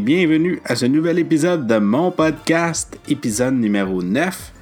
[0.00, 4.52] Bienvenue à ce nouvel épisode de mon podcast, épisode numéro 9,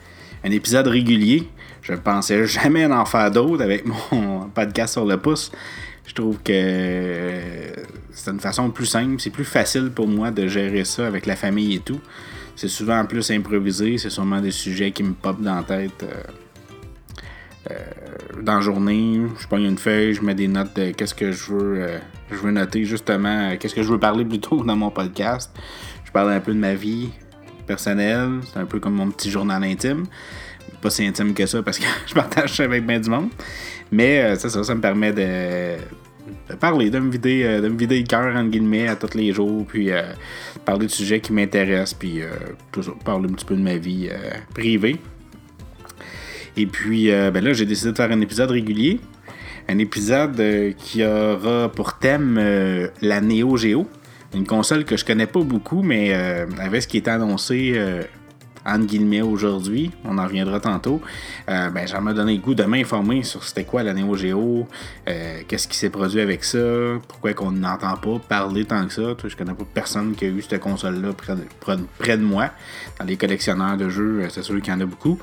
[0.43, 1.49] un épisode régulier.
[1.81, 5.53] Je pensais jamais en faire d'autres avec mon podcast sur le pouce.
[6.05, 7.41] Je trouve que
[8.11, 11.37] c'est une façon plus simple, c'est plus facile pour moi de gérer ça avec la
[11.37, 12.01] famille et tout.
[12.57, 16.03] C'est souvent plus improvisé, c'est sûrement des sujets qui me popent dans la tête.
[16.03, 16.23] Euh,
[17.70, 17.75] euh,
[18.43, 21.53] dans la journée, je prends une feuille, je mets des notes de qu'est-ce que je
[21.53, 21.99] veux, euh,
[22.31, 25.51] je veux noter justement, qu'est-ce que je veux parler plutôt dans mon podcast.
[26.05, 27.11] Je parle un peu de ma vie
[27.67, 30.05] personnelle, c'est un peu comme mon petit journal intime.
[30.81, 33.31] Pas si intime que ça parce que je partage ça avec bien du monde.
[33.91, 35.77] Mais euh, ça, ça me permet de,
[36.57, 39.67] parler, de me vider, de me vider le cœur, entre guillemets, à tous les jours,
[39.67, 39.91] puis
[40.64, 42.20] parler de sujets qui m'intéressent, puis
[43.05, 44.09] parler un petit peu de ma vie
[44.55, 44.98] privée.
[46.59, 49.01] Et puis euh, ben là, j'ai décidé de faire un épisode régulier.
[49.69, 53.87] Un épisode euh, qui aura pour thème euh, la Neo Geo.
[54.34, 56.12] Une console que je connais pas beaucoup, mais
[56.61, 57.81] avec ce qui est annoncé
[58.67, 61.01] entre guillemets aujourd'hui, on en reviendra tantôt,
[61.47, 64.69] ben, ça m'a donné le goût de m'informer sur c'était quoi la Neo Geo,
[65.06, 66.59] qu'est-ce qui s'est produit avec ça,
[67.09, 69.17] pourquoi qu'on n'entend pas parler tant que ça.
[69.27, 71.33] Je connais pas personne qui a eu cette console-là près,
[71.98, 72.51] près, de moi.
[73.01, 75.19] Dans les collectionneurs de jeux, c'est sûr qu'il y en a beaucoup.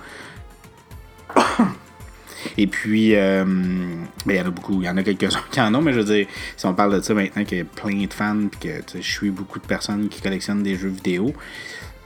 [2.58, 4.82] Et puis, euh, ben, il y en a beaucoup.
[4.82, 6.96] Il y en a quelques-uns qui en ont, mais je veux dire, si on parle
[6.96, 9.66] de ça maintenant, qu'il y a plein de fans, puis que je suis beaucoup de
[9.66, 11.34] personnes qui collectionnent des jeux vidéo,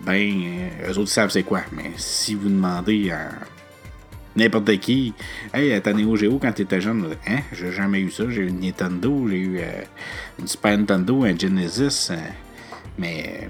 [0.02, 1.62] ben, euh, eux autres savent c'est quoi.
[1.72, 3.30] Mais si vous demandez à
[4.36, 5.14] n'importe qui,
[5.54, 8.24] hey, t'as Neo Geo quand t'étais jeune, hein, j'ai jamais eu ça.
[8.30, 9.82] J'ai eu une Nintendo, j'ai eu euh,
[10.40, 12.12] une Super Nintendo, un Genesis,
[12.98, 13.50] mais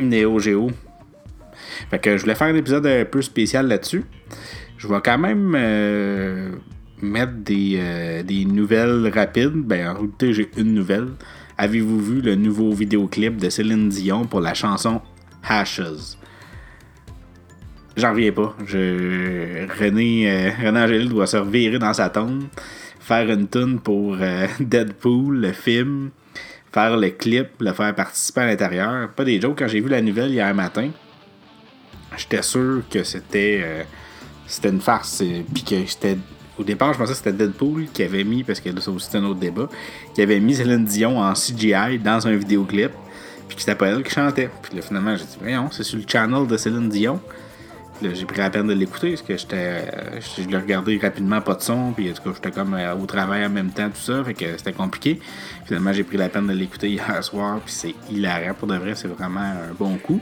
[0.00, 0.70] Neo Geo,
[1.90, 4.04] fait que je voulais faire un épisode un peu spécial là-dessus.
[4.78, 6.52] Je vais quand même euh,
[7.02, 9.52] mettre euh, des, nouvelles rapides.
[9.54, 11.08] Ben, en réalité, j'ai une nouvelle.
[11.58, 15.02] Avez-vous vu le nouveau vidéoclip de Céline Dion pour la chanson
[15.42, 16.16] Hashes?
[17.96, 18.56] J'en reviens pas.
[18.64, 19.66] Je...
[19.80, 22.44] René, euh, René doit se revirer dans sa tombe,
[23.00, 24.16] faire une tune pour
[24.60, 26.10] Deadpool, le film,
[26.72, 29.10] faire le clip, le faire participer à l'intérieur.
[29.10, 30.90] Pas des jokes, quand j'ai vu la nouvelle hier matin,
[32.16, 33.82] j'étais sûr que c'était euh,
[34.48, 35.22] c'était une farce.
[35.52, 36.18] Puis que c'était.
[36.58, 39.06] Au départ, je pensais que c'était Deadpool qui avait mis, parce que là, ça aussi
[39.08, 39.68] c'est un autre débat,
[40.12, 42.90] qui avait mis Céline Dion en CGI dans un vidéoclip,
[43.46, 44.50] puis que c'était pas elle qui chantait.
[44.62, 47.20] Puis là, finalement, j'ai dit, voyons, c'est sur le channel de Céline Dion
[48.02, 51.54] j'ai pris la peine de l'écouter parce que j'étais, euh, je l'ai regardé rapidement, pas
[51.54, 54.00] de son, puis en tout cas, j'étais comme euh, au travail en même temps, tout
[54.00, 55.20] ça, fait que c'était compliqué.
[55.64, 58.94] Finalement, j'ai pris la peine de l'écouter hier soir, puis c'est hilarant pour de vrai,
[58.94, 60.20] c'est vraiment un bon coup.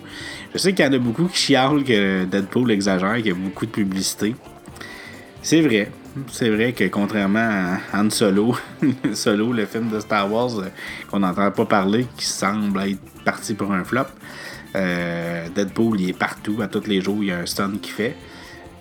[0.52, 3.34] Je sais qu'il y en a beaucoup qui chialent que Deadpool exagère, qu'il y a
[3.34, 4.34] beaucoup de publicité.
[5.42, 5.90] C'est vrai.
[6.32, 8.56] C'est vrai que contrairement à Han Solo,
[9.12, 10.68] Solo, le film de Star Wars euh,
[11.10, 14.06] qu'on n'entend pas parler, qui semble être parti pour un flop,
[14.76, 17.90] euh, Deadpool, il est partout, à tous les jours, il y a un stun qui
[17.90, 18.16] fait.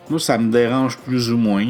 [0.10, 1.66] Moi, ça me dérange plus ou moins.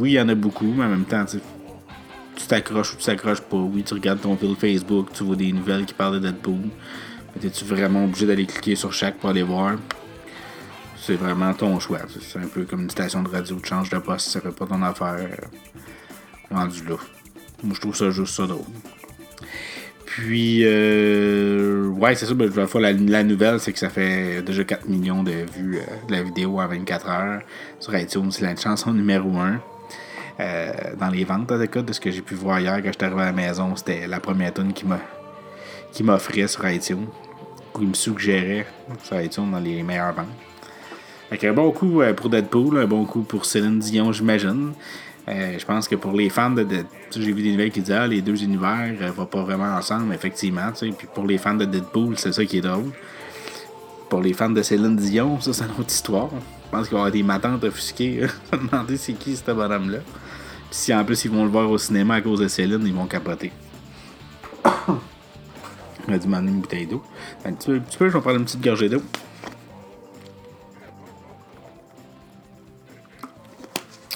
[0.00, 3.40] Oui, il y en a beaucoup, mais en même temps, tu t'accroches ou tu t'accroches
[3.40, 3.56] pas.
[3.56, 6.70] Oui, tu regardes ton fil Facebook, tu vois des nouvelles qui parlent de Deadpool.
[7.42, 9.76] Es-tu vraiment obligé d'aller cliquer sur chaque pour aller voir?
[10.98, 12.00] C'est vraiment ton choix.
[12.20, 14.66] C'est un peu comme une station de radio, tu changes de poste, ça fait pas
[14.66, 15.48] ton affaire.
[16.50, 16.96] Rendu là.
[17.62, 18.64] Moi, je trouve ça juste ça drôle.
[20.06, 22.34] Puis, euh, ouais, c'est ça.
[22.34, 22.50] Ben,
[22.80, 26.22] la, la nouvelle, c'est que ça fait déjà 4 millions de vues euh, de la
[26.22, 27.40] vidéo en 24 heures
[27.80, 28.30] sur iTunes.
[28.30, 29.60] C'est la chanson numéro 1
[30.38, 33.22] euh, dans les ventes, de, de ce que j'ai pu voir hier quand j'étais arrivé
[33.22, 33.74] à la maison.
[33.74, 35.00] C'était la première tune qui m'a
[35.92, 37.06] qui m'offrait sur iTunes.
[37.74, 38.66] Qui me suggérait
[39.02, 40.26] sur iTunes dans les meilleures ventes.
[41.30, 44.72] Fait un bon coup pour Deadpool, un bon coup pour Céline Dion, j'imagine.
[45.28, 46.66] Euh, je pense que pour les fans de,
[47.10, 49.74] j'ai vu des nouvelles qui disent ah, les deux univers ne euh, vont pas vraiment
[49.74, 50.70] ensemble, effectivement.
[50.72, 52.92] Puis pour les fans de Deadpool, c'est ça qui est drôle.
[54.08, 56.30] Pour les fans de Céline Dion, ça c'est une autre histoire.
[56.30, 58.28] Je pense qu'il va y avoir des matantes offusquées.
[58.52, 59.98] se demander c'est qui ce bonhomme-là.
[59.98, 62.94] Puis si en plus ils vont le voir au cinéma à cause de Céline, ils
[62.94, 63.50] vont capoter.
[66.08, 67.02] On a dû une bouteille d'eau.
[67.44, 69.02] Un petit peu, je vais prendre une petite gorgée d'eau.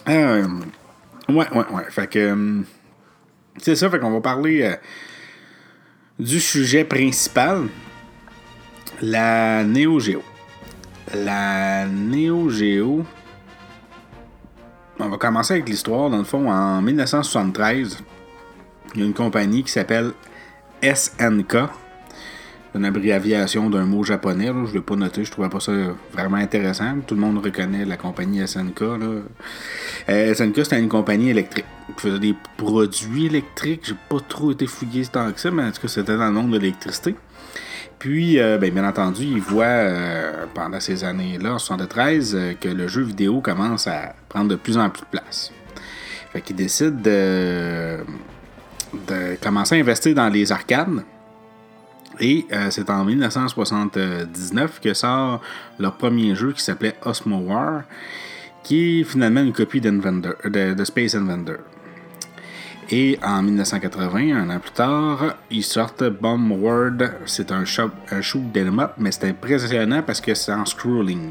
[0.08, 0.46] Euh,
[1.30, 1.84] Ouais, ouais, ouais.
[1.90, 2.16] Fait.
[2.16, 2.60] Euh,
[3.58, 4.76] c'est ça, fait qu'on va parler euh,
[6.18, 7.68] du sujet principal,
[9.00, 10.22] la Neo Geo.
[11.14, 13.04] La Neo Geo.
[14.98, 16.10] On va commencer avec l'histoire.
[16.10, 17.98] Dans le fond, en 1973,
[18.94, 20.12] il y a une compagnie qui s'appelle
[20.82, 21.56] SNK
[22.74, 24.46] une abréviation d'un mot japonais.
[24.46, 25.72] Je ne l'ai pas noté, je trouvais pas ça
[26.12, 27.00] vraiment intéressant.
[27.06, 28.80] Tout le monde reconnaît la compagnie SNK.
[28.80, 30.34] Là.
[30.34, 33.82] SNK, c'était une compagnie électrique qui faisait des produits électriques.
[33.84, 36.32] J'ai pas trop été fouillé temps que ça, mais en tout cas, c'était dans le
[36.32, 37.14] monde de l'électricité.
[37.98, 39.84] Puis, ben, bien entendu, il voit
[40.54, 44.88] pendant ces années-là, en 73, que le jeu vidéo commence à prendre de plus en
[44.88, 45.52] plus de place.
[46.32, 47.98] Fait qu'il décide de,
[49.08, 51.02] de commencer à investir dans les arcades.
[52.20, 55.40] Et euh, c'est en 1979 que sort
[55.78, 57.82] leur premier jeu qui s'appelait Osmo War,
[58.62, 61.56] qui est finalement une copie de, de, Space Invader.
[62.92, 67.12] Et en 1980, un an plus tard, ils sortent Bomb World.
[67.24, 67.62] C'est un,
[68.10, 68.42] un shoot
[68.98, 71.30] mais c'est impressionnant parce que c'est en scrolling.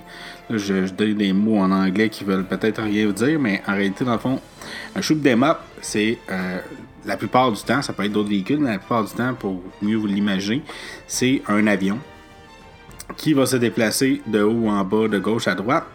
[0.50, 4.13] je, donne des mots en anglais qui veulent peut-être rien dire, mais en réalité, dans
[4.13, 4.39] le fond,
[4.95, 6.59] un shoot up, c'est euh,
[7.05, 9.61] la plupart du temps, ça peut être d'autres véhicules, mais la plupart du temps, pour
[9.81, 10.61] mieux vous l'imaginer,
[11.07, 11.97] c'est un avion
[13.17, 15.85] qui va se déplacer de haut en bas, de gauche à droite,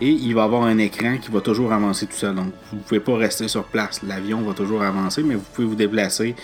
[0.00, 2.34] et il va avoir un écran qui va toujours avancer tout seul.
[2.34, 4.00] Donc, vous ne pouvez pas rester sur place.
[4.02, 6.36] L'avion va toujours avancer, mais vous pouvez vous déplacer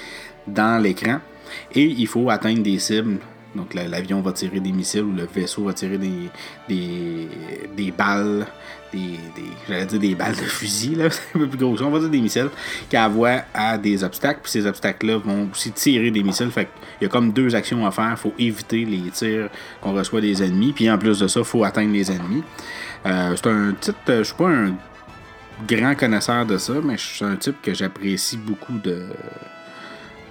[0.47, 1.21] dans l'écran.
[1.73, 3.19] Et il faut atteindre des cibles.
[3.55, 6.31] Donc, l'avion va tirer des missiles ou le vaisseau va tirer des,
[6.69, 7.29] des,
[7.77, 8.47] des balles
[8.95, 11.81] des, j'allais dire des balles de fusil, là, c'est un peu plus gros.
[11.83, 12.51] On va dire des missiles
[12.89, 16.51] qui envoient à des obstacles, puis ces obstacles-là vont aussi tirer des missiles.
[16.51, 16.69] Fait
[17.01, 18.11] il y a comme deux actions à faire.
[18.13, 19.49] Il faut éviter les tirs
[19.81, 22.43] qu'on reçoit des ennemis, puis en plus de ça, il faut atteindre les ennemis.
[23.07, 24.75] Euh, c'est un titre, je suis pas un
[25.69, 29.07] grand connaisseur de ça, mais je suis un type que j'apprécie beaucoup de,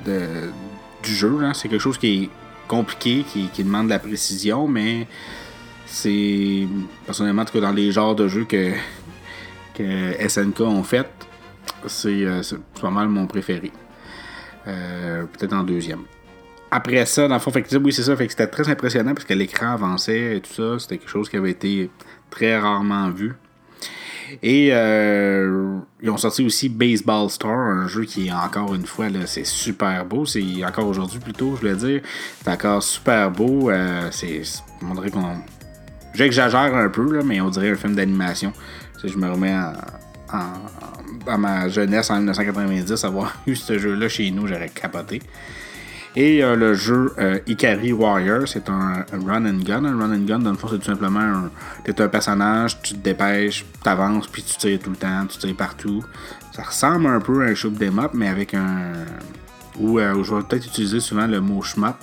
[0.05, 1.37] du jeu.
[1.53, 2.29] C'est quelque chose qui est
[2.67, 5.07] compliqué, qui demande de la précision, mais
[5.93, 6.67] c'est
[7.05, 8.71] personnellement, en tout cas, dans les genres de jeux que,
[9.75, 11.07] que SNK ont fait,
[12.05, 13.71] euh, c'est pas mal mon préféré.
[14.67, 16.01] Euh, peut-être en deuxième.
[16.71, 18.15] Après ça, dans le fond, oui, c'est ça.
[18.17, 20.79] C'était très impressionnant parce que l'écran avançait et tout ça.
[20.79, 21.91] C'était quelque chose qui avait été
[22.31, 23.33] très rarement vu.
[24.41, 29.05] Et euh, ils ont sorti aussi Baseball Star, un jeu qui est encore une fois,
[29.27, 30.25] c'est super beau.
[30.25, 32.01] C'est encore aujourd'hui plutôt, je veux dire.
[32.43, 33.69] C'est encore super beau.
[34.09, 34.41] c'est,
[34.81, 35.35] on dirait qu'on
[36.13, 38.53] J'exagère un peu, là, mais on dirait un film d'animation.
[39.03, 39.55] Je me remets
[40.31, 45.21] en, ma jeunesse en 1990, avoir eu ce jeu-là chez nous, j'aurais capoté.
[46.15, 49.83] Et euh, le jeu euh, Ikari Warrior, c'est un, run and gun.
[49.83, 51.51] Un run and gun, dans le fond, c'est tout simplement un.
[51.83, 55.55] T'es un personnage, tu te dépêches, t'avances, puis tu tires tout le temps, tu tires
[55.55, 56.03] partout.
[56.51, 58.91] Ça ressemble un peu à un shoot them up, mais avec un.
[59.79, 61.95] Ou euh, je vais peut-être utiliser souvent le mot shmup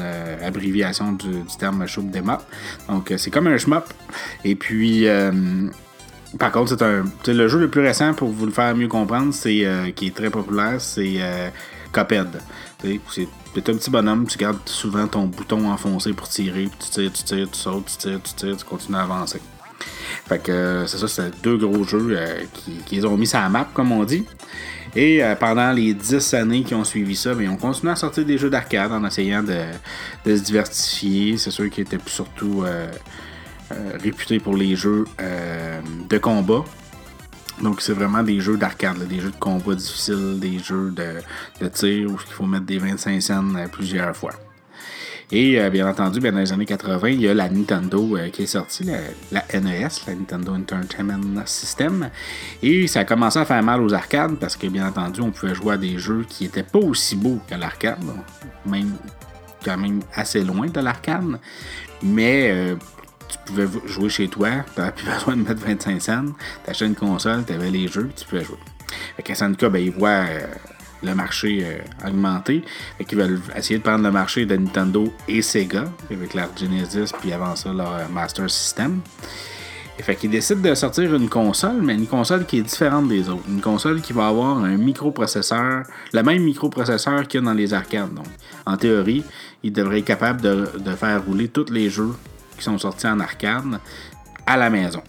[0.00, 2.40] euh, abréviation du, terme shoot them up.
[2.88, 3.84] Donc, euh, c'est comme un shmup.
[4.44, 5.32] Et puis, euh,
[6.38, 7.04] par contre, c'est un.
[7.26, 10.30] Le jeu le plus récent, pour vous le faire mieux comprendre, c'est qui est très
[10.30, 11.20] populaire, c'est
[11.92, 12.40] Cuphead.
[12.82, 17.12] C'est un petit bonhomme, tu gardes souvent ton bouton enfoncé pour tirer, puis tu tires,
[17.12, 19.40] tu tires, tu sautes, tu tires, tu tires, tu continues à avancer.
[20.26, 22.16] Fait que c'est ça, c'est deux gros jeux
[22.86, 24.26] qui, ont mis ça à map, comme on dit.
[24.96, 28.24] Et euh, pendant les 10 années qui ont suivi ça, ben, on continue à sortir
[28.24, 29.62] des jeux d'arcade en essayant de,
[30.24, 31.36] se diversifier.
[31.36, 32.88] C'est sûr qu'ils étaient surtout euh,
[33.72, 35.04] euh, réputés pour les jeux
[36.08, 36.64] de combat.
[37.62, 41.20] Donc c'est vraiment des jeux d'arcade, des jeux de combat difficiles, des jeux de,
[41.60, 44.32] de tir où il faut mettre des 25 cents plusieurs fois.
[45.30, 48.30] Et euh, bien entendu, bien, dans les années 80, il y a la Nintendo euh,
[48.30, 52.08] qui est sortie, la, NES, la Nintendo Entertainment System.
[52.62, 55.54] Et ça a commencé à faire mal aux arcades parce que, bien entendu, on pouvait
[55.54, 57.98] jouer à des jeux qui n'étaient pas aussi beaux que l'arcade,
[58.64, 58.92] même
[59.62, 61.38] quand même assez loin de l'arcade.
[62.02, 62.76] Mais euh,
[63.28, 66.24] tu pouvais jouer chez toi, tu n'avais plus besoin de mettre 25 cents,
[66.72, 68.56] tu une console, tu avais les jeux, tu pouvais jouer.
[69.16, 70.24] Fait qu'à SNK, ben, ils voient
[71.02, 72.62] le marché euh, augmenté.
[72.98, 77.12] et qu'ils veulent essayer de prendre le marché de Nintendo et Sega, avec leur Genesis,
[77.20, 79.00] puis avant ça, leur euh, Master System.
[79.98, 83.28] Et fait qu'ils décident de sortir une console, mais une console qui est différente des
[83.28, 83.42] autres.
[83.48, 87.74] Une console qui va avoir un microprocesseur, le même microprocesseur qu'il y a dans les
[87.74, 88.14] arcades.
[88.14, 88.26] Donc,
[88.64, 89.24] en théorie,
[89.64, 92.14] ils devraient être capables de, de faire rouler tous les jeux
[92.56, 93.80] qui sont sortis en arcade
[94.46, 95.02] à la maison.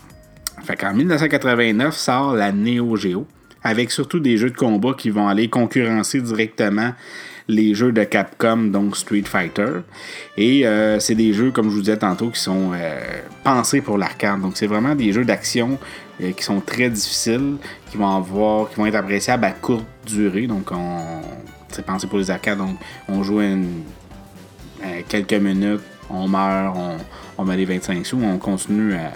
[0.63, 3.27] Fait qu'en 1989 sort la Neo Geo
[3.63, 6.93] avec surtout des jeux de combat qui vont aller concurrencer directement
[7.49, 9.81] les jeux de Capcom, donc Street Fighter.
[10.37, 12.99] Et euh, c'est des jeux, comme je vous disais tantôt, qui sont euh,
[13.43, 14.39] pensés pour l'arcade.
[14.39, 15.79] Donc c'est vraiment des jeux d'action
[16.21, 17.57] euh, qui sont très difficiles,
[17.89, 20.45] qui vont avoir, qui vont être appréciables à courte durée.
[20.45, 21.21] Donc on,
[21.69, 22.59] c'est pensé pour les arcades.
[22.59, 22.77] Donc
[23.09, 23.41] on joue
[25.09, 26.97] quelques minutes, on meurt, on,
[27.39, 29.11] on met les 25 sous, on continue à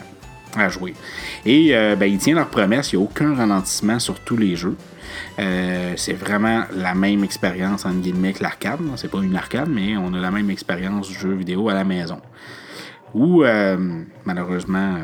[0.60, 0.94] à jouer.
[1.46, 4.56] Et euh, ben, ils tiennent leur promesse, il n'y a aucun ralentissement sur tous les
[4.56, 4.76] jeux.
[5.40, 8.80] Euh, c'est vraiment la même expérience en guillemets que l'arcade.
[8.96, 12.20] C'est pas une arcade, mais on a la même expérience jeu vidéo à la maison.
[13.14, 13.44] Ou
[14.26, 14.96] malheureusement,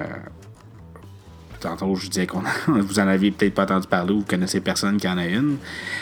[1.60, 4.98] tantôt je disais qu'on vous en avez peut-être pas entendu parler ou vous connaissez personne
[4.98, 5.58] qui en a une.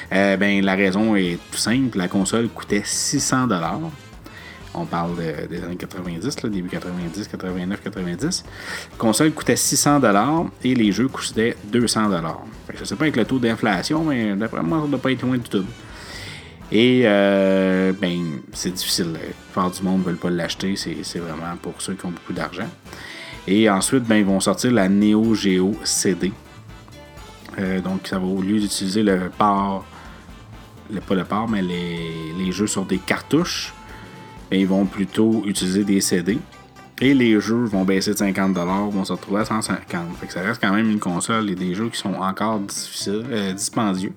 [0.10, 1.98] ben la raison est tout simple.
[1.98, 3.82] La console coûtait 600 dollars.
[4.80, 5.16] On parle
[5.50, 8.46] des années 90, là, début 90, 89, 90.
[8.92, 10.02] La console coûtait 600
[10.64, 12.12] et les jeux coûtaient 200
[12.74, 15.12] Je ne sais pas avec le taux d'inflation, mais d'après moi, ça ne doit pas
[15.12, 15.66] être loin du tout.
[16.72, 19.14] Et euh, ben, c'est difficile.
[19.14, 19.20] La
[19.54, 20.76] part du monde ne veulent pas l'acheter.
[20.76, 22.68] C'est vraiment pour ceux qui ont beaucoup d'argent.
[23.48, 26.32] Et ensuite, ben, ils vont sortir la Neo Geo CD.
[27.60, 29.86] Euh, donc, ça va au lieu d'utiliser le port,
[31.08, 33.74] pas le port, mais les, les, jeux sur des cartouches,
[34.52, 36.38] ils vont plutôt utiliser des CD.
[37.00, 38.54] Et les jeux vont baisser de 50$,
[38.92, 39.78] vont se retrouver à 150$.
[40.20, 43.24] Fait que ça reste quand même une console et des jeux qui sont encore difficiles,
[43.30, 44.14] euh, dispendieux.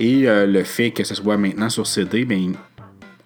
[0.00, 2.54] Et euh, le fait que ce soit maintenant sur CD, ben,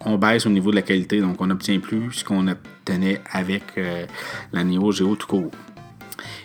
[0.01, 1.19] on baisse au niveau de la qualité.
[1.19, 4.05] Donc on n'obtient plus ce qu'on obtenait avec euh,
[4.53, 5.51] la Neo Geo tout court.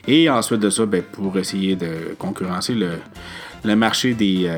[0.07, 4.50] Et ensuite de ça, ben, pour essayer de concurrencer le, marché des,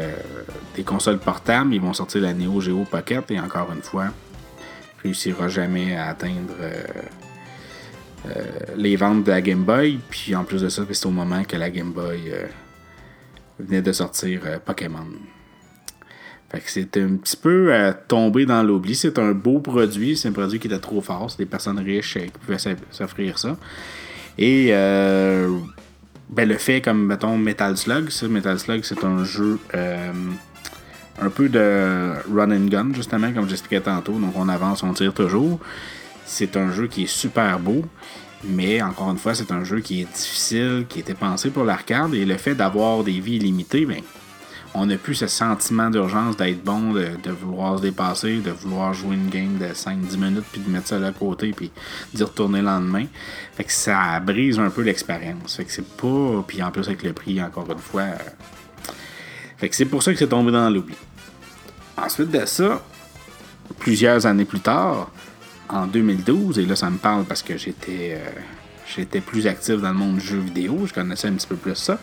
[0.76, 3.28] des, consoles portables, ils vont sortir la Neo Geo Pocket.
[3.30, 4.06] Et encore une fois,
[5.06, 6.82] réussira jamais à atteindre euh,
[8.26, 8.30] euh,
[8.76, 9.98] les ventes de la Game Boy.
[10.10, 12.46] Puis en plus de ça, c'est au moment que la Game Boy euh,
[13.58, 15.06] venait de sortir Pokémon.
[16.50, 17.72] Fait que c'était un petit peu
[18.06, 18.94] tombé dans l'oubli.
[18.94, 20.16] C'est un beau produit.
[20.16, 21.30] C'est un produit qui était trop fort.
[21.30, 23.56] C'est des personnes riches qui pouvaient s'offrir ça.
[24.38, 29.58] Et ben, le fait comme, mettons, Metal Slug, Metal Slug, c'est un jeu
[31.20, 34.12] un peu de run and gun, justement, comme j'expliquais tantôt.
[34.12, 35.58] Donc, on avance, on tire toujours.
[36.25, 37.85] C'est un jeu qui est super beau,
[38.44, 42.14] mais encore une fois, c'est un jeu qui est difficile, qui était pensé pour l'arcade.
[42.14, 44.00] Et le fait d'avoir des vies limitées, ben,
[44.75, 49.14] on n'a plus ce sentiment d'urgence d'être bon, de, vouloir se dépasser, de vouloir jouer
[49.14, 51.70] une game de 5-10 minutes, puis de mettre ça à côté, puis
[52.12, 53.06] d'y retourner le lendemain.
[53.54, 55.56] Fait que ça brise un peu l'expérience.
[55.56, 56.44] Fait que c'est pas.
[56.46, 58.04] Puis en plus, avec le prix, encore une fois.
[59.56, 60.94] Euh, fait que c'est pour ça que c'est tombé dans l'oubli.
[61.96, 62.82] Ensuite de ça,
[63.78, 65.10] plusieurs années plus tard,
[65.68, 68.30] en 2012, et là ça me parle parce que j'étais euh,
[68.94, 71.75] j'étais plus actif dans le monde du jeu vidéo, je connaissais un petit peu plus
[71.75, 71.98] ça.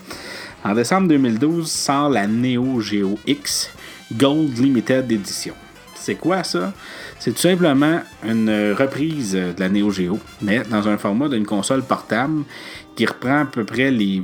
[0.64, 3.70] En décembre 2012 sort la Neo Geo X
[4.12, 5.54] Gold Limited Edition.
[5.96, 6.74] C'est quoi ça?
[7.20, 11.84] C'est tout simplement une reprise de la Neo Geo, mais dans un format d'une console
[11.84, 12.44] portable
[12.98, 14.24] qui reprend à peu près les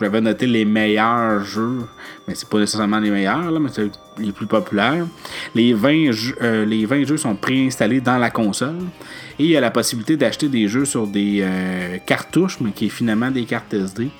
[0.00, 1.80] j'avais noté les meilleurs jeux,
[2.26, 5.06] mais c'est pas nécessairement les meilleurs, là, mais c'est les plus populaires.
[5.54, 8.78] Les 20, jeux, euh, les 20 jeux sont préinstallés dans la console.
[9.38, 12.86] Et il y a la possibilité d'acheter des jeux sur des euh, cartouches, mais qui
[12.86, 14.10] est finalement des cartes SD.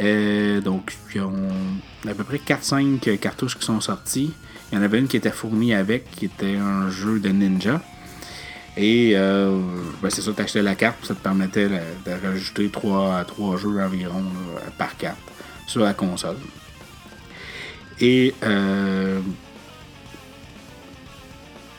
[0.00, 4.32] Euh, donc, il y a à peu près 4-5 cartouches qui sont sorties.
[4.72, 7.80] Il y en avait une qui était fournie avec, qui était un jeu de ninja.
[8.76, 9.60] Et euh,
[10.02, 13.80] ben c'est ça, tu achetais la carte, ça te permettait de, rajouter 3, 3 jeux
[13.80, 14.24] environ
[14.76, 15.18] par carte
[15.66, 16.36] sur la console.
[18.00, 19.20] Et euh,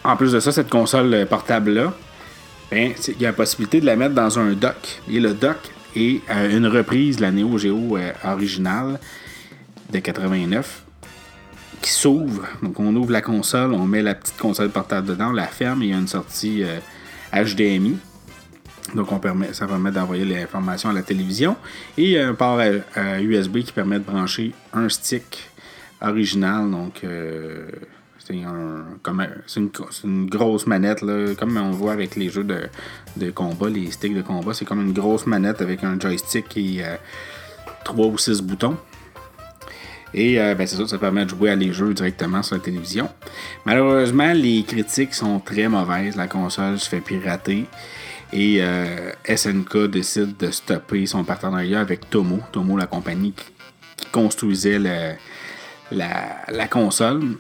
[0.06, 1.94] en plus de ça, cette console portable-là,
[2.72, 5.02] ben, il y a la possibilité de la mettre dans un dock.
[5.12, 5.58] Et le dock
[5.98, 9.00] est euh, une reprise de la Neo Geo originale
[9.92, 10.85] de 89
[11.92, 12.48] s'ouvre.
[12.62, 15.82] Donc on ouvre la console, on met la petite console portable dedans, on la ferme
[15.82, 16.64] et il y a une sortie
[17.34, 17.92] HDMI.
[17.94, 21.56] Euh, Donc on permet, ça permet d'envoyer l'information à la télévision.
[21.98, 22.62] Et un port
[23.20, 25.50] USB qui permet de brancher un stick
[26.02, 26.70] original.
[26.70, 27.68] Donc euh,
[28.20, 31.02] c'est une, grosse manette,
[31.38, 34.54] comme on voit avec les jeux de, combat, les sticks de combat.
[34.54, 36.84] C'est comme une grosse manette avec un joystick et
[37.84, 38.78] 3 ou 6 boutons.
[40.18, 42.62] Et euh, ben, c'est ça, ça permet de jouer à les jeux directement sur la
[42.62, 43.10] télévision.
[43.66, 46.16] Malheureusement, les critiques sont très mauvaises.
[46.16, 47.66] La console se fait pirater.
[48.32, 52.40] Et euh, SNK décide de stopper son partenariat avec Tomo.
[52.54, 53.46] Tomo, la compagnie qui,
[54.12, 54.80] construisait
[55.92, 57.36] la, console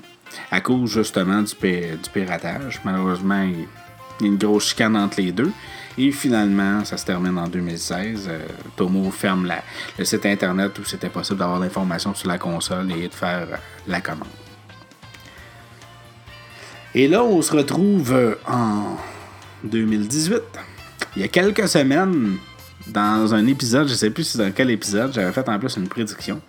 [0.51, 2.81] à cause justement du, du piratage.
[2.83, 5.51] Malheureusement, il y a une grosse chicane entre les deux.
[5.97, 8.27] Et finalement, ça se termine en 2016.
[8.27, 8.39] Euh,
[8.75, 9.49] Tomo ferme
[9.97, 13.55] le site internet où c'était possible d'avoir l'information sur la console et de faire euh,
[13.87, 14.27] la commande.
[16.93, 18.97] Et là, on se retrouve euh, en
[19.63, 20.41] 2018.
[21.15, 22.37] Il y a quelques semaines,
[22.87, 25.77] dans un épisode, je ne sais plus si dans quel épisode, j'avais fait en plus
[25.77, 26.41] une prédiction.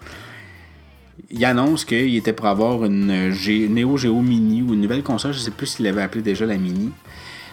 [1.30, 5.38] Il annonce qu'il était pour avoir une Neo Geo Mini ou une nouvelle console, je
[5.38, 6.90] ne sais plus s'il l'avait appelé déjà la Mini.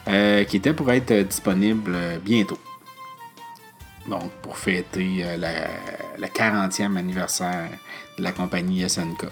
[0.08, 1.96] Euh, qui était pour être disponible
[2.26, 2.60] bientôt.
[4.08, 5.38] Donc, pour fêter euh,
[6.18, 7.70] la, 40e anniversaire
[8.18, 9.28] de la compagnie SNK.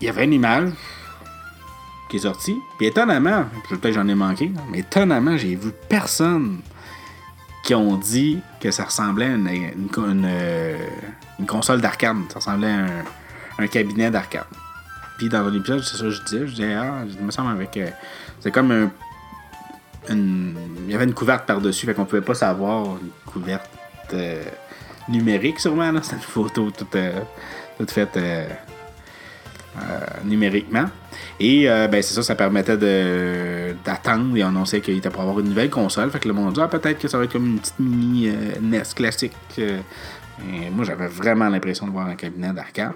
[0.00, 0.70] il y avait une image
[2.10, 2.56] qui est sortie.
[2.78, 6.60] Puis étonnamment, peut-être que j'en ai manqué, mais étonnamment, j'ai vu personne
[7.62, 10.86] qui ont dit que ça ressemblait à une, euh,
[11.46, 12.16] console d'arcade.
[12.28, 14.44] Ça ressemblait à un, cabinet d'arcade.
[15.18, 16.46] Puis dans l'épisode, c'est ça que je disais.
[16.46, 17.76] Je disais, ah, je me semble avec.
[17.76, 17.88] Euh,
[18.40, 18.90] c'est comme un.
[20.08, 23.70] il y avait une couverte par-dessus, fait qu'on pouvait pas savoir une couverte
[24.12, 24.42] euh,
[25.08, 25.92] numérique, sûrement.
[26.02, 26.96] C'était une photo toute,
[27.78, 28.18] toute faite
[30.24, 30.86] numériquement.
[31.40, 32.76] Et euh, ben, c'est ça, ça permettait
[33.84, 36.10] d'attendre et annoncer qu'il était pour avoir une nouvelle console.
[36.10, 38.28] Fait que le monde dit, ah, peut-être que ça va être comme une petite mini
[38.28, 39.34] euh, NES classique.
[39.58, 39.80] Euh.
[40.72, 42.92] moi, j'avais vraiment l'impression de voir un cabinet d'arcade.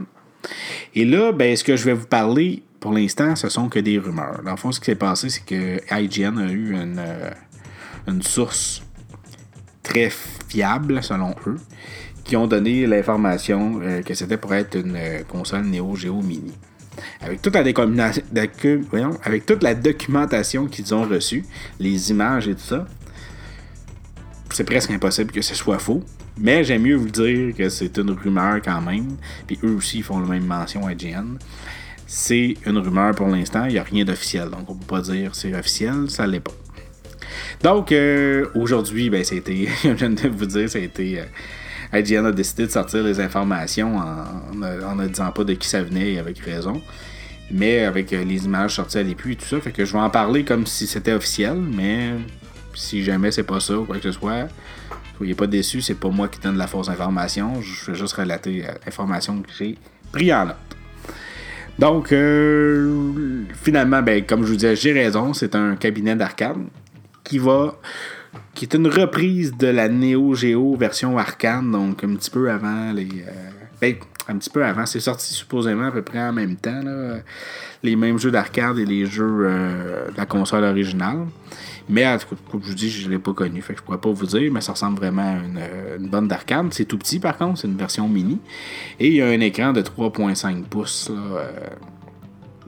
[0.95, 3.99] Et là, ben, ce que je vais vous parler pour l'instant, ce sont que des
[3.99, 4.40] rumeurs.
[4.45, 7.02] Dans le fond, ce qui s'est passé, c'est que IGN a eu une,
[8.07, 8.83] une source
[9.83, 10.11] très
[10.49, 11.57] fiable, selon eux,
[12.25, 16.52] qui ont donné l'information que c'était pour être une console Neo Geo Mini
[17.21, 17.54] avec toute
[19.62, 21.45] la documentation qu'ils ont reçue,
[21.78, 22.87] les images et tout ça,
[24.50, 26.02] c'est presque impossible que ce soit faux.
[26.40, 29.16] Mais j'aime mieux vous dire que c'est une rumeur quand même.
[29.47, 31.37] Puis eux aussi font la même mention à GN.
[32.07, 34.49] C'est une rumeur pour l'instant, il n'y a rien d'officiel.
[34.50, 36.52] Donc on ne peut pas dire c'est officiel, ça l'est pas.
[37.62, 41.21] Donc euh, aujourd'hui, ben, été, je viens de vous dire, été.
[41.21, 41.25] Euh,
[41.92, 46.12] IGN a décidé de sortir les informations en, ne disant pas de qui ça venait
[46.12, 46.83] et avec raison.
[47.50, 49.59] Mais avec euh, les images sorties à l'épu et tout ça.
[49.61, 52.11] Fait que je vais en parler comme si c'était officiel, mais
[52.75, 54.49] si jamais c'est pas ça ou quoi que ce soit,
[55.19, 57.61] soyez pas déçus, c'est pas moi qui donne la fausse information.
[57.61, 59.77] Je vais juste relater euh, l'information que j'ai
[60.13, 60.57] pris en note.
[61.79, 66.59] Donc, euh, finalement, ben, comme je vous disais, j'ai raison, c'est un cabinet d'arcade
[67.25, 67.77] qui va
[68.55, 72.92] qui est une reprise de la Neo Geo version arcade, donc un petit peu avant
[72.92, 73.07] les.
[73.07, 73.95] Euh, ben,
[74.29, 74.85] un petit peu avant.
[74.85, 76.83] C'est sorti supposément à peu près en même temps.
[77.83, 81.27] les mêmes jeux d'arcade et les jeux de la console originale.
[81.88, 83.62] Mais en tout cas, comme je vous dis, je ne l'ai pas connu.
[83.62, 86.29] Fait que je pourrais pas vous dire, mais ça ressemble vraiment à une, euh, bande
[86.29, 86.66] d'arcade.
[86.72, 88.40] C'est tout petit par contre, c'est une version mini.
[89.01, 91.11] Et il y a un écran de 3.5 pouces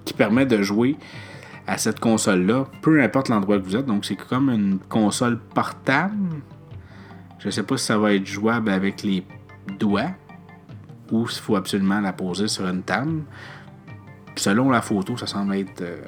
[0.04, 0.96] qui permet de jouer
[1.66, 3.86] à cette console-là, peu importe l'endroit que vous êtes.
[3.86, 6.42] Donc, c'est comme une console portable.
[7.38, 9.24] Je ne sais pas si ça va être jouable avec les
[9.78, 10.10] doigts
[11.12, 13.22] ou s'il faut absolument la poser sur une table.
[14.34, 15.82] Selon la photo, ça semble être.
[15.82, 16.02] Euh,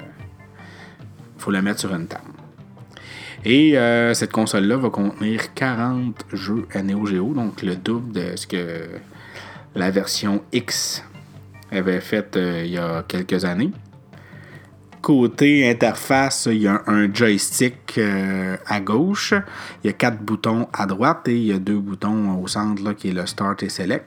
[1.37, 2.32] faut la mettre sur une table.
[3.45, 8.35] Et euh, cette console-là va contenir 40 jeux à Neo Geo, donc le double de
[8.37, 8.87] ce que
[9.75, 11.03] la version X
[11.69, 13.71] avait fait euh, il y a quelques années.
[15.01, 19.33] Côté interface, il y a un joystick euh, à gauche,
[19.83, 22.93] il y a quatre boutons à droite et il y a deux boutons au centre
[22.93, 24.05] qui est le Start et Select.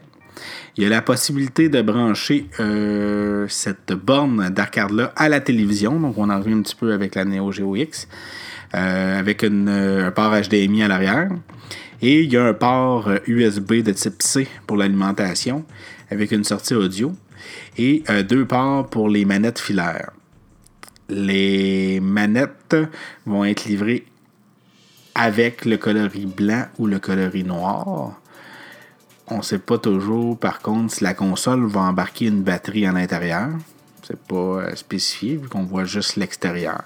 [0.79, 2.46] Il y a la possibilité de brancher
[3.49, 5.99] cette borne d'arcade-là à la télévision.
[5.99, 8.07] Donc, on en revient un petit peu avec la Neo Geo X.
[8.75, 11.31] Euh, avec un port HDMI à l'arrière.
[12.03, 15.65] Et il y a un port USB de type C pour l'alimentation
[16.11, 17.15] avec une sortie audio.
[17.79, 20.11] Et deux ports pour les manettes filaires
[21.09, 22.77] les manettes
[23.25, 24.05] vont être livrées
[25.15, 28.21] avec le coloris blanc ou le coloris noir.
[29.29, 32.93] On ne sait pas toujours, par contre, si la console va embarquer une batterie à
[32.93, 33.49] l'intérieur.
[34.03, 36.85] C'est pas euh, spécifié vu qu'on voit juste l'extérieur.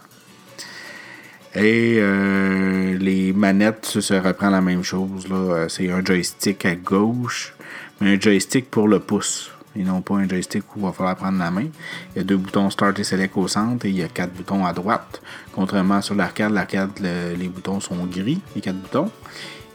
[1.54, 5.26] Et euh, les manettes, ça, se reprend la même chose.
[5.30, 7.54] Euh, c'est un joystick à gauche,
[8.00, 11.16] mais un joystick pour le pouce et non pas un joystick où il va falloir
[11.16, 11.66] prendre la main.
[12.14, 14.32] Il y a deux boutons Start et Select au centre et il y a quatre
[14.32, 15.22] boutons à droite.
[15.52, 19.10] Contrairement sur l'arcade, l'arcade, les boutons sont gris, les quatre boutons.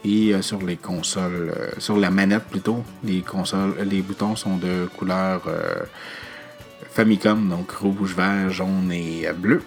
[0.06, 4.88] Et euh, sur les consoles, sur la manette plutôt, les consoles, les boutons sont de
[4.98, 5.42] couleur
[6.92, 9.62] Famicom, donc rouge, vert, jaune et bleu.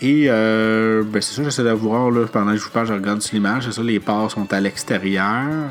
[0.00, 3.20] Et ben c'est ça, j'essaie de voir là, pendant que je vous parle, je regarde
[3.20, 3.64] sur l'image.
[3.64, 5.70] C'est ça, les ports sont à l'extérieur.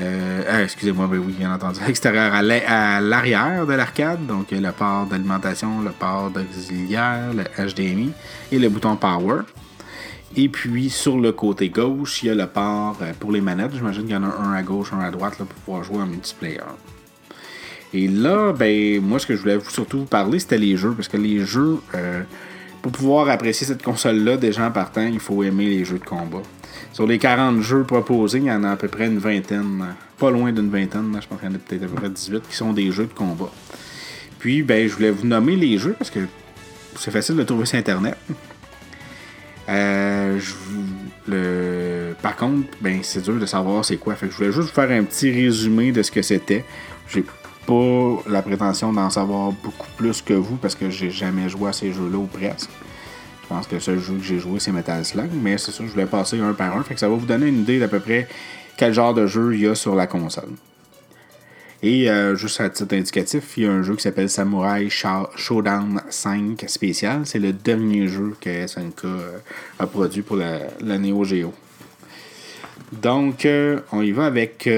[0.00, 1.80] Euh, ah, excusez-moi, ben oui, bien entendu.
[1.88, 2.42] Extérieur à
[3.00, 8.12] l'arrière de l'arcade, donc le port d'alimentation, le port d'auxiliaire, le HDMI
[8.52, 9.42] et le bouton Power.
[10.36, 13.74] Et puis sur le côté gauche, il y a le port euh, pour les manettes.
[13.74, 16.02] J'imagine qu'il y en a un à gauche, un à droite là, pour pouvoir jouer
[16.02, 16.60] en multiplayer.
[17.94, 21.08] Et là, ben moi ce que je voulais surtout vous parler, c'était les jeux, parce
[21.08, 22.22] que les jeux, euh,
[22.86, 26.42] pour pouvoir apprécier cette console-là, déjà en partant, il faut aimer les jeux de combat.
[26.92, 29.84] Sur les 40 jeux proposés, il y en a à peu près une vingtaine,
[30.16, 32.44] pas loin d'une vingtaine, je pense qu'il y en a peut-être à peu près 18
[32.48, 33.50] qui sont des jeux de combat.
[34.38, 36.20] Puis, ben, je voulais vous nommer les jeux parce que
[36.96, 38.16] c'est facile de trouver sur Internet.
[39.68, 40.38] Euh.
[42.22, 44.14] Par contre, ben, c'est dur de savoir c'est quoi.
[44.14, 46.64] Fait que je voulais juste vous faire un petit résumé de ce que c'était.
[47.08, 47.24] J'ai
[47.66, 51.72] pas la prétention d'en savoir beaucoup plus que vous parce que j'ai jamais joué à
[51.72, 52.70] ces jeux-là ou presque.
[53.42, 55.84] Je pense que le seul jeu que j'ai joué, c'est Metal Slug, mais c'est ça,
[55.84, 56.82] je voulais passer un par un.
[56.82, 58.28] Fait que ça va vous donner une idée d'à peu près
[58.76, 60.50] quel genre de jeu il y a sur la console.
[61.82, 66.02] Et euh, juste à titre indicatif, il y a un jeu qui s'appelle Samurai Showdown
[66.08, 67.20] 5 spécial.
[67.24, 69.38] C'est le dernier jeu que SNK euh,
[69.78, 70.58] a produit pour la,
[70.98, 71.52] Neo Geo.
[72.92, 74.68] Donc, euh, on y va avec,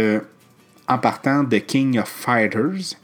[0.88, 2.96] en partant de King of Fighters,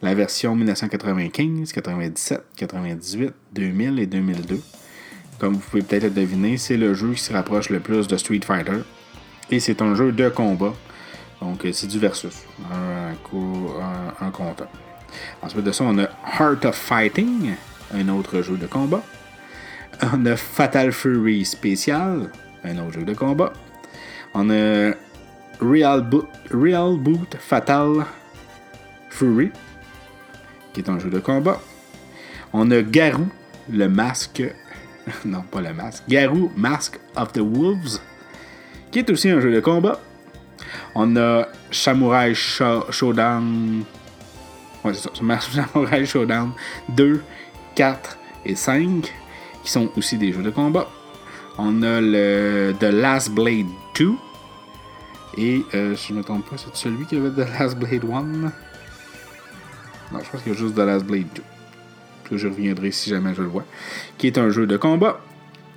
[0.00, 4.60] la version 1995, 97, 98, 2000 et 2002.
[5.38, 8.40] Comme vous pouvez peut-être deviner, c'est le jeu qui se rapproche le plus de Street
[8.44, 8.78] Fighter.
[9.50, 10.72] Et c'est un jeu de combat.
[11.40, 12.44] Donc, c'est du versus.
[12.72, 13.68] Un, coup,
[14.20, 14.68] un, compteur.
[15.42, 17.54] Ensuite de ça, on a Heart of Fighting,
[17.92, 19.02] un autre jeu de combat.
[20.12, 22.30] On a Fatal Fury Spécial,
[22.62, 23.52] un autre jeu de combat.
[24.34, 24.92] On a
[25.62, 26.04] Real,
[26.50, 28.04] Real Boot Fatal
[29.10, 29.52] Fury,
[30.72, 31.60] qui est un jeu de combat.
[32.52, 33.28] On a Garou,
[33.70, 34.42] le masque.
[35.24, 36.04] non, pas le masque.
[36.08, 38.00] Garou, Mask of the Wolves,
[38.90, 40.00] qui est aussi un jeu de combat.
[40.94, 43.84] On a Samurai Showdown.
[44.84, 45.40] Ouais, c'est ça.
[45.72, 46.52] Samurai Showdown
[46.90, 47.22] 2,
[47.76, 49.12] 4 et 5,
[49.62, 50.88] qui sont aussi des jeux de combat.
[51.56, 54.12] On a le The Last Blade 2.
[55.36, 58.04] Et euh, si je ne me trompe pas, c'est celui qui avait The Last Blade
[58.04, 58.22] 1.
[58.22, 58.50] Non,
[60.22, 61.42] je pense qu'il y a juste The Last Blade 2.
[62.28, 63.64] Que je reviendrai si jamais je le vois.
[64.18, 65.20] Qui est un jeu de combat.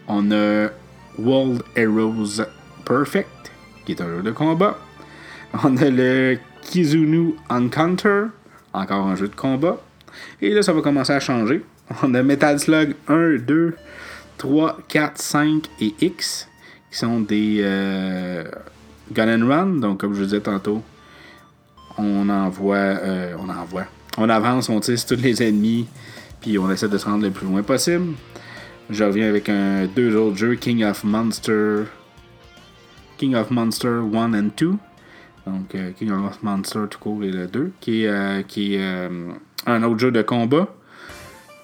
[0.08, 0.70] On a
[1.18, 2.44] World Heroes
[2.86, 3.52] Perfect,
[3.86, 4.78] qui est un jeu de combat.
[5.64, 8.26] On a le Kizunu Encounter,
[8.74, 9.82] encore un jeu de combat.
[10.42, 11.64] Et là, ça va commencer à changer.
[12.04, 13.76] On a Metal Slug 1, 2,
[14.38, 16.48] 3, 4, 5 et X,
[16.92, 18.44] qui sont des euh,
[19.12, 19.66] gun and run.
[19.80, 20.82] Donc, comme je vous disais tantôt,
[21.98, 23.86] on envoie, euh, on envoie,
[24.18, 25.88] on avance, on tisse tous les ennemis,
[26.42, 28.14] puis on essaie de se rendre le plus loin possible.
[28.90, 31.86] Je reviens avec un, deux autres jeux, King of Monster,
[33.18, 34.74] King of Monster 1 and 2.
[35.48, 39.32] Donc, euh, King of Monster tout court et le 2, qui est, euh, qui euh,
[39.66, 40.68] un autre jeu de combat.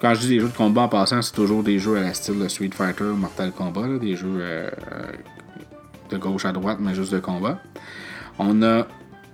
[0.00, 2.14] Quand je dis des jeux de combat en passant, c'est toujours des jeux à la
[2.14, 4.42] style de Street Fighter, Mortal Kombat, des jeux
[6.16, 7.58] gauche à droite, mais juste de combat.
[8.38, 8.86] On a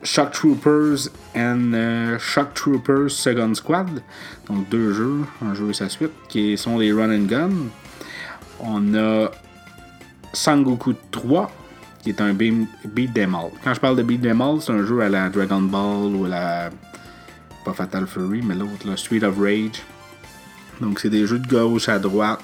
[0.03, 4.03] Shock Troopers and Shock Troopers Second Squad,
[4.49, 7.51] donc deux jeux, un jeu et sa suite, qui sont des run and gun.
[8.61, 9.31] On a
[10.33, 11.51] Sangoku 3,
[12.03, 13.51] qui est un beat them all.
[13.65, 16.25] Quand je parle de beat them all, c'est un jeu à la Dragon Ball ou
[16.27, 16.71] à la.
[17.65, 19.83] Pas Fatal Fury, mais l'autre, la Street of Rage.
[20.81, 22.41] Donc, c'est des jeux de gauche à droite.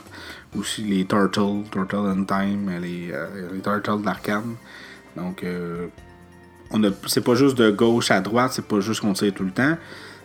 [0.57, 4.45] Aussi les Turtles, Turtle in Time, les, euh, les Turtles d'arcade.
[5.17, 5.89] Donc, euh,
[7.07, 9.77] c'est pas juste de gauche à droite, c'est pas juste qu'on tire tout le temps.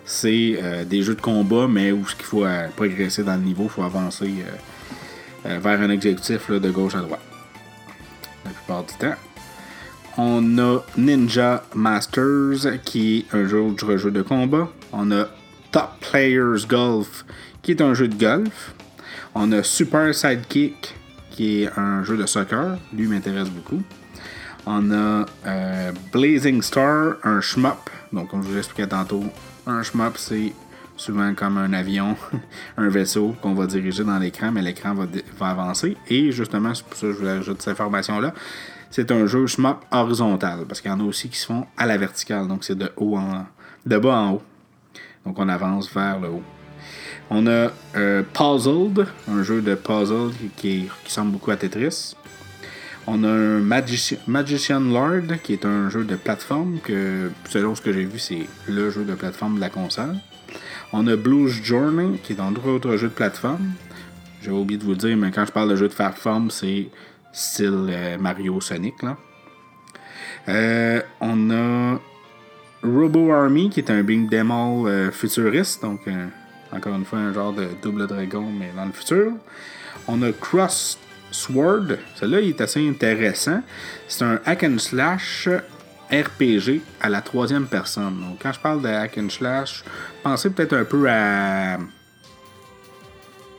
[0.05, 2.45] C'est euh, des jeux de combat, mais où ce qu'il faut
[2.75, 4.31] progresser dans le niveau, il faut avancer
[5.43, 7.21] vers un objectif de gauche à droite
[8.45, 9.15] la plupart du temps.
[10.17, 14.69] On a Ninja Masters, qui est un jeu, jeu de combat.
[14.91, 15.27] On a
[15.71, 17.25] Top Players Golf,
[17.61, 18.73] qui est un jeu de golf.
[19.35, 20.95] On a Super Sidekick,
[21.31, 22.77] qui est un jeu de soccer.
[22.93, 23.81] Lui m'intéresse beaucoup.
[24.65, 27.89] On a euh, Blazing Star, un shmup.
[28.11, 29.23] Donc, comme je vous expliquais tantôt,
[29.65, 30.53] un shmup, c'est
[30.97, 32.15] souvent comme un avion,
[32.77, 35.95] un vaisseau qu'on va diriger dans l'écran, mais l'écran va, avancer.
[36.07, 38.33] Et justement, c'est pour ça que je vous ajoute cette information-là.
[38.91, 41.85] C'est un jeu shmup horizontal, parce qu'il y en a aussi qui se font à
[41.85, 43.45] la verticale, donc c'est de haut en
[43.85, 44.41] de bas en haut.
[45.25, 46.43] Donc on avance vers le haut.
[47.31, 52.15] On a euh, Puzzled, un jeu de puzzle qui, qui, semble beaucoup à Tetris.
[53.05, 53.59] On a
[54.27, 58.47] Magician Lord, qui est un jeu de plateforme que, selon ce que j'ai vu, c'est
[58.67, 60.15] le jeu de plateforme de la console.
[60.91, 63.73] On a Blues Journey, qui est un autre jeu de plateforme.
[64.41, 66.87] J'ai oublié de vous le dire, mais quand je parle de jeu de plateforme, c'est
[67.31, 69.03] style euh, Mario Sonic.
[69.03, 69.17] Là.
[70.47, 71.99] Euh, on a
[72.81, 75.83] Robo Army, qui est un Bing Demo futuriste.
[75.83, 76.01] Donc,
[76.71, 79.31] encore une fois, un genre de double dragon, mais dans le futur.
[80.07, 80.97] On a Cross
[81.31, 81.97] Sword.
[82.15, 83.61] Celui-là, il est assez intéressant.
[84.07, 85.49] C'est un hack and slash
[86.11, 88.19] RPG à la troisième personne.
[88.19, 89.83] Donc, quand je parle de hack and slash,
[90.23, 91.77] pensez peut-être un peu à.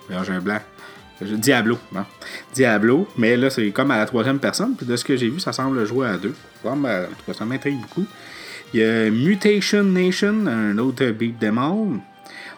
[0.09, 0.61] j'ai un blanc.
[1.20, 1.79] Diablo.
[1.92, 2.07] Non.
[2.55, 4.75] Diablo, mais là, c'est comme à la troisième personne.
[4.75, 6.35] Puis de ce que j'ai vu, ça semble jouer à deux.
[6.64, 8.07] Ben, en tout cas, ça m'intrigue beaucoup.
[8.73, 12.01] Il y a Mutation Nation, un autre beat demo.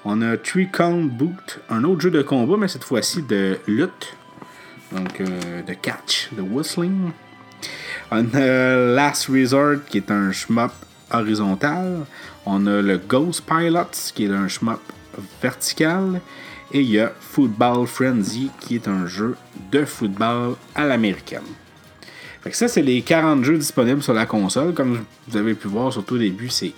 [0.05, 0.69] On a Three
[1.05, 4.17] Boot, un autre jeu de combat, mais cette fois-ci de lutte.
[4.91, 7.12] Donc, euh, de catch, de whistling.
[8.11, 10.73] On a Last Resort, qui est un shmup
[11.12, 12.05] horizontal.
[12.45, 14.81] On a le Ghost Pilots, qui est un shmup
[15.41, 16.21] vertical.
[16.73, 19.37] Et il y a Football Frenzy, qui est un jeu
[19.71, 21.43] de football à l'américaine.
[22.43, 24.75] Fait que ça, c'est les 40 jeux disponibles sur la console.
[24.75, 26.73] Comme vous avez pu voir, surtout au début, c'est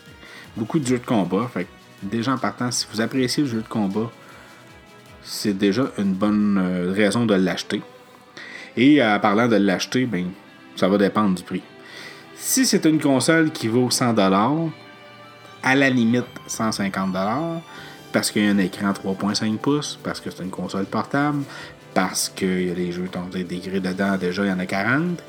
[0.56, 1.48] beaucoup de jeux de combat.
[1.52, 1.68] Fait que
[2.04, 4.10] déjà en partant, si vous appréciez le jeu de combat,
[5.22, 7.82] c'est déjà une bonne euh, raison de l'acheter.
[8.76, 10.30] Et en parlant de l'acheter, ben,
[10.76, 11.62] ça va dépendre du prix.
[12.36, 14.70] Si c'est une console qui vaut 100$,
[15.62, 17.60] à la limite 150$,
[18.12, 21.42] parce qu'il y a un écran 3.5 pouces, parce que c'est une console portable,
[21.94, 24.66] parce qu'il y a des jeux qui ont des dedans, déjà il y en a
[24.66, 25.22] 40.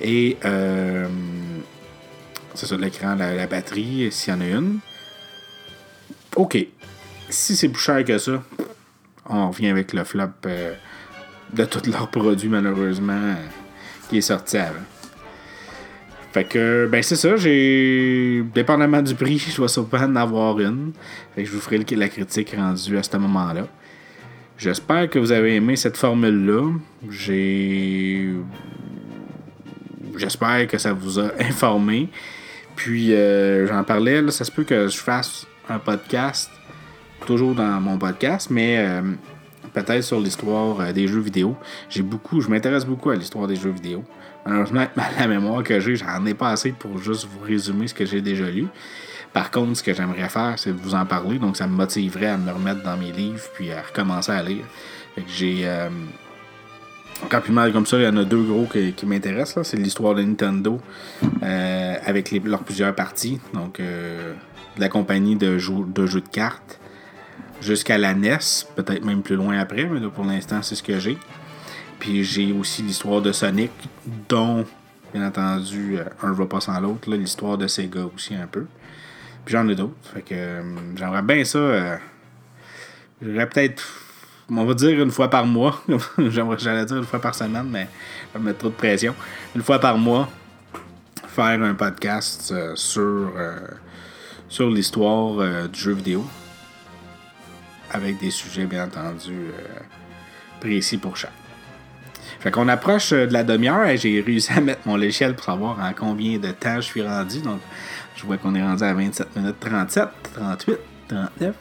[0.00, 1.06] Et euh,
[2.54, 4.78] c'est ça, l'écran, la, batterie, s'il y en a une.
[6.36, 6.58] OK.
[7.28, 8.42] Si c'est plus cher que ça,
[9.28, 10.74] on revient avec le flop euh,
[11.52, 13.34] de tous leurs produits, malheureusement,
[14.08, 14.80] qui est sorti avant.
[16.32, 18.44] Fait que, ben c'est ça, j'ai.
[18.54, 20.92] Dépendamment du prix, je vais sûrement en avoir une.
[21.34, 23.66] Fait que je vous ferai la critique rendue à ce moment-là.
[24.56, 26.70] J'espère que vous avez aimé cette formule-là.
[27.08, 28.34] J'ai.
[30.16, 32.08] J'espère que ça vous a informé.
[32.76, 36.50] Puis, euh, j'en parlais, là, ça se peut que je fasse un podcast,
[37.26, 39.02] toujours dans mon podcast, mais euh,
[39.72, 41.56] peut-être sur l'histoire euh, des jeux vidéo.
[41.88, 44.04] J'ai beaucoup, je m'intéresse beaucoup à l'histoire des jeux vidéo.
[44.44, 44.86] Malheureusement,
[45.18, 48.20] la mémoire que j'ai, j'en ai pas assez pour juste vous résumer ce que j'ai
[48.20, 48.66] déjà lu.
[49.32, 51.38] Par contre, ce que j'aimerais faire, c'est de vous en parler.
[51.38, 54.64] Donc, ça me motiverait à me remettre dans mes livres puis à recommencer à lire.
[55.28, 55.60] J'ai.
[55.64, 55.88] Euh,
[57.28, 59.66] quand puis mal comme ça, il y en a deux gros qui, m'intéressent.
[59.66, 60.80] C'est l'histoire de Nintendo
[61.42, 63.38] euh, avec leurs plusieurs parties.
[63.52, 64.32] Donc, euh,
[64.78, 66.80] la compagnie de, de jeux de cartes
[67.60, 68.38] jusqu'à la NES,
[68.76, 71.18] peut-être même plus loin après, mais pour l'instant, c'est ce que j'ai.
[71.98, 73.70] Puis j'ai aussi l'histoire de Sonic,
[74.28, 74.64] dont,
[75.12, 78.66] bien entendu, euh, un va pas sans l'autre, l'histoire de Sega aussi un peu.
[79.44, 79.94] Puis j'en ai d'autres.
[80.14, 80.62] Fait que euh,
[80.96, 81.58] j'aimerais bien ça.
[81.58, 81.96] Euh,
[83.20, 83.84] j'aurais peut-être.
[84.50, 85.80] On va dire une fois par mois.
[86.18, 87.84] J'allais dire une fois par semaine, mais
[88.32, 89.14] ça va mettre trop de pression.
[89.54, 90.28] Une fois par mois,
[91.28, 93.32] faire un podcast sur,
[94.50, 96.26] sur l'histoire du jeu vidéo.
[97.90, 99.50] Avec des sujets, bien entendu,
[100.60, 101.32] précis pour chaque.
[102.40, 105.44] Fait qu'on approche euh, de la demi-heure et j'ai réussi à mettre mon échelle pour
[105.44, 107.40] savoir en combien de temps je suis rendu.
[107.40, 107.60] Donc,
[108.16, 111.54] je vois qu'on est rendu à 27 minutes 37, 38, 39.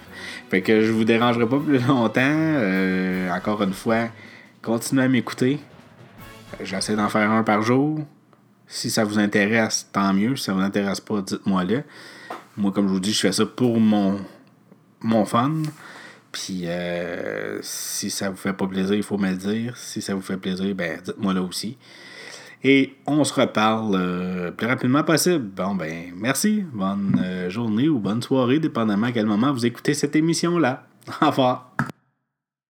[0.50, 2.22] Fait que je vous dérangerai pas plus longtemps.
[2.24, 4.08] Euh, encore une fois,
[4.62, 5.60] continuez à m'écouter.
[6.64, 8.00] J'essaie d'en faire un par jour.
[8.66, 10.38] Si ça vous intéresse, tant mieux.
[10.38, 11.84] Si ça vous intéresse pas, dites-moi-le.
[12.60, 14.20] Moi, comme je vous dis, je fais ça pour mon,
[15.02, 15.54] mon fun.
[16.34, 19.78] Puis euh, si ça vous fait pas plaisir, il faut me le dire.
[19.78, 21.78] Si ça vous fait plaisir, ben dites-moi là aussi.
[22.62, 25.46] Et on se reparle le euh, plus rapidement possible.
[25.56, 26.66] Bon ben merci.
[26.74, 30.86] Bonne euh, journée ou bonne soirée, dépendamment à quel moment vous écoutez cette émission-là.
[31.22, 31.72] Au revoir.